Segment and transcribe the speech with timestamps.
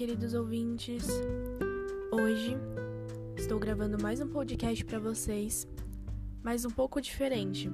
[0.00, 1.06] Queridos ouvintes.
[2.10, 2.56] Hoje
[3.36, 5.68] estou gravando mais um podcast para vocês,
[6.42, 7.70] mas um pouco diferente.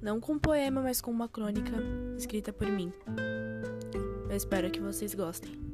[0.00, 1.70] Não com um poema, mas com uma crônica
[2.16, 2.90] escrita por mim.
[4.30, 5.65] Eu espero que vocês gostem.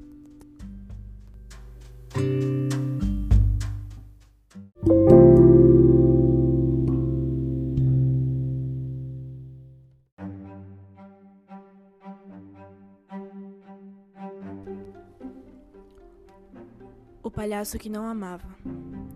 [17.32, 18.46] Palhaço que não amava.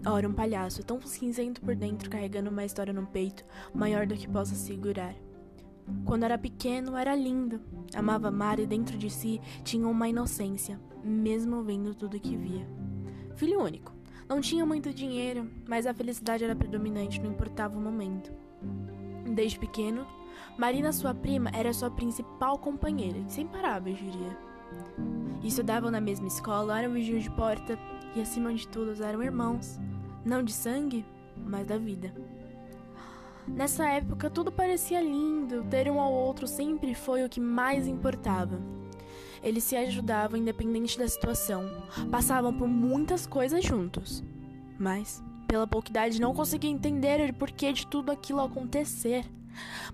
[0.06, 4.28] Ora, um palhaço, tão cinzento por dentro, carregando uma história no peito, maior do que
[4.28, 5.14] possa segurar.
[6.04, 7.60] Quando era pequeno, era lindo.
[7.94, 12.66] Amava amar e dentro de si tinha uma inocência, mesmo vendo tudo que via.
[13.36, 13.94] Filho único.
[14.28, 18.32] Não tinha muito dinheiro, mas a felicidade era predominante, não importava o momento.
[19.34, 20.06] Desde pequeno,
[20.58, 24.36] Marina, sua prima, era sua principal companheira, inseparável, diria.
[25.44, 27.78] Estudavam na mesma escola, eram vigios de porta
[28.16, 29.78] e, acima de tudo, eram irmãos.
[30.24, 31.04] Não de sangue,
[31.36, 32.12] mas da vida.
[33.46, 38.58] Nessa época, tudo parecia lindo, ter um ao outro sempre foi o que mais importava.
[39.42, 41.70] Eles se ajudavam independente da situação,
[42.10, 44.24] passavam por muitas coisas juntos.
[44.78, 49.24] Mas, pela pouca idade, não conseguia entender o porquê de tudo aquilo acontecer.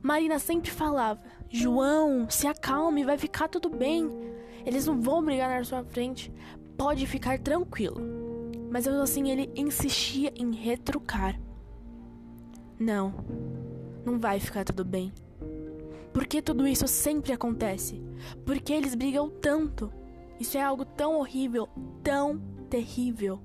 [0.01, 4.11] Marina sempre falava: João, se acalme, vai ficar tudo bem.
[4.65, 6.33] Eles não vão brigar na sua frente.
[6.83, 8.01] Pode ficar tranquilo.
[8.69, 11.41] Mas mesmo assim ele insistia em retrucar.
[12.77, 13.15] Não,
[14.05, 15.13] não vai ficar tudo bem.
[16.13, 18.03] Por que tudo isso sempre acontece?
[18.45, 19.93] Por que eles brigam tanto?
[20.41, 21.69] Isso é algo tão horrível,
[22.03, 23.41] tão terrível.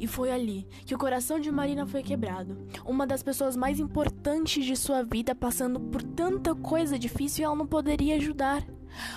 [0.00, 2.66] E foi ali que o coração de Marina foi quebrado.
[2.82, 7.54] Uma das pessoas mais importantes de sua vida passando por tanta coisa difícil e ela
[7.54, 8.66] não poderia ajudar.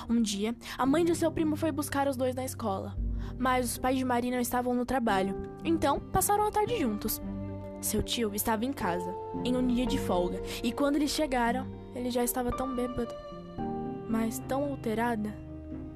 [0.10, 2.96] Um dia, a mãe de seu primo foi buscar os dois na escola,
[3.38, 7.22] mas os pais de Marina estavam no trabalho, então passaram a tarde juntos.
[7.82, 9.14] Seu tio estava em casa,
[9.44, 13.14] em um dia de folga, e quando eles chegaram, ele já estava tão bêbado,
[14.10, 15.34] mas tão alterada,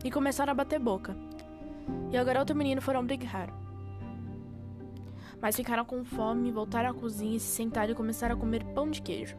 [0.04, 1.16] e começaram a bater boca.
[2.12, 3.50] E a garota e o menino foram brigar.
[5.42, 9.02] Mas ficaram com fome, voltaram à cozinha se sentaram e começaram a comer pão de
[9.02, 9.36] queijo.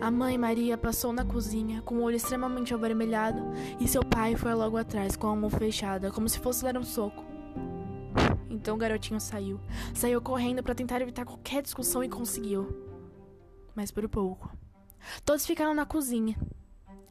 [0.00, 3.42] A mãe Maria passou na cozinha com o olho extremamente avermelhado
[3.80, 6.84] e seu pai foi logo atrás com a mão fechada, como se fosse dar um
[6.84, 7.24] soco.
[8.48, 9.60] Então o garotinho saiu.
[9.92, 12.68] Saiu correndo para tentar evitar qualquer discussão e conseguiu.
[13.74, 14.50] Mas por pouco.
[15.24, 16.38] Todos ficaram na cozinha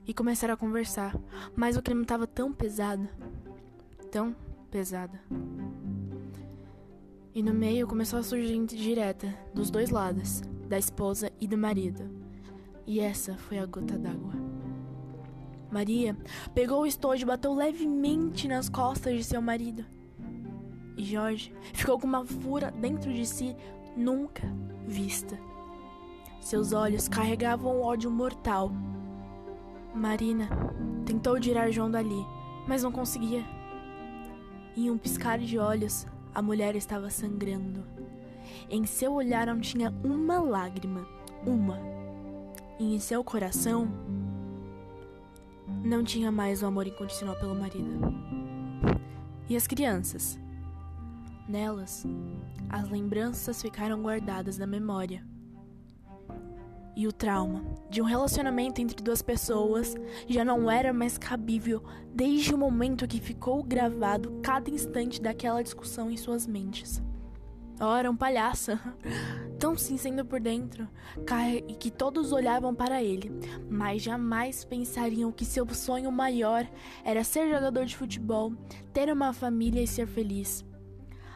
[0.06, 1.14] e começaram a conversar,
[1.56, 3.08] mas o clima estava tão pesado,
[4.10, 4.34] tão
[4.72, 5.20] pesado.
[7.36, 12.17] E no meio começou a surgir direta dos dois lados, da esposa e do marido.
[12.88, 14.32] E essa foi a gota d'água.
[15.70, 16.16] Maria
[16.56, 19.86] pegou o estojo e bateu levemente nas costas de seu marido.
[20.96, 23.54] E Jorge ficou com uma fúria dentro de si
[23.96, 24.48] nunca
[24.88, 25.38] vista.
[26.40, 28.72] Seus olhos carregavam um ódio mortal.
[29.94, 30.48] Marina
[31.06, 32.26] tentou tirar João dali,
[32.66, 33.44] mas não conseguia.
[34.78, 37.84] Em um piscar de olhos, a mulher estava sangrando.
[38.70, 41.06] Em seu olhar não tinha uma lágrima,
[41.46, 41.78] uma
[42.80, 43.88] e em seu coração
[45.84, 48.00] não tinha mais o amor incondicional pelo marido.
[49.50, 50.38] E as crianças?
[51.48, 52.06] Nelas,
[52.70, 55.24] as lembranças ficaram guardadas na memória.
[56.96, 59.96] E o trauma de um relacionamento entre duas pessoas
[60.28, 61.84] já não era mais cabível
[62.14, 67.02] desde o momento que ficou gravado cada instante daquela discussão em suas mentes.
[67.80, 68.72] Ora, um palhaço,
[69.60, 70.88] tão cinzento por dentro,
[71.68, 73.32] e que todos olhavam para ele,
[73.70, 76.68] mas jamais pensariam que seu sonho maior
[77.04, 78.52] era ser jogador de futebol,
[78.92, 80.66] ter uma família e ser feliz.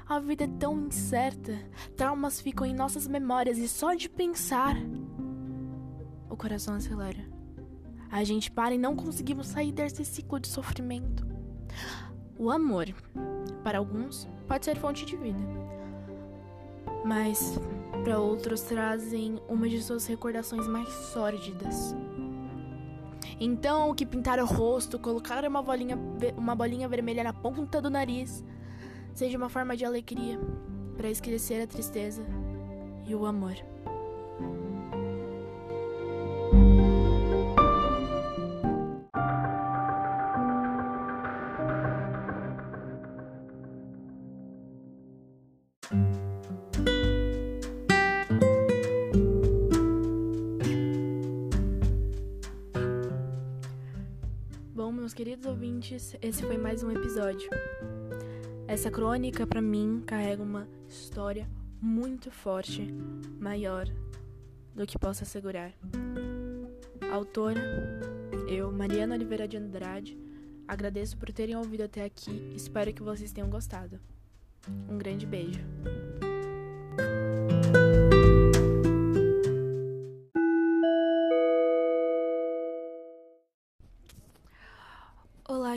[0.07, 1.59] A vida é tão incerta,
[1.95, 4.75] traumas ficam em nossas memórias e só de pensar,
[6.27, 7.23] o coração acelera.
[8.09, 11.23] A gente para e não conseguimos sair desse ciclo de sofrimento.
[12.35, 12.87] O amor,
[13.63, 15.80] para alguns, pode ser fonte de vida
[17.03, 17.59] mas
[18.03, 21.95] para outros trazem uma de suas recordações mais sórdidas.
[23.39, 25.97] Então, o que pintar o rosto, colocar uma bolinha,
[26.37, 28.43] uma bolinha vermelha na ponta do nariz,
[29.13, 30.39] seja uma forma de alegria
[30.95, 32.23] para esquecer a tristeza
[33.05, 33.55] e o amor.
[55.11, 57.49] Meus queridos ouvintes, esse foi mais um episódio.
[58.65, 61.49] Essa crônica, para mim, carrega uma história
[61.81, 62.87] muito forte,
[63.37, 63.87] maior
[64.73, 65.73] do que posso assegurar.
[67.11, 67.59] Autora,
[68.47, 70.17] eu, Mariana Oliveira de Andrade,
[70.65, 73.99] agradeço por terem ouvido até aqui e espero que vocês tenham gostado.
[74.87, 75.59] Um grande beijo.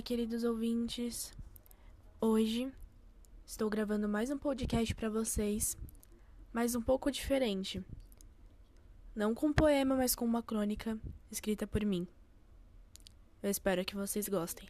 [0.04, 1.32] Queridos ouvintes.
[2.20, 2.70] Hoje
[3.46, 5.78] estou gravando mais um podcast para vocês,
[6.52, 7.82] mas um pouco diferente.
[9.16, 12.06] Não com um poema, mas com uma crônica escrita por mim.
[13.42, 14.68] Eu espero que vocês gostem.